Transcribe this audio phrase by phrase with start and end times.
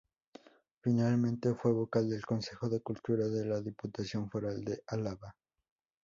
[0.79, 5.35] Finalmente fue vocal del Consejo de Cultura de la Diputación Foral de Álava.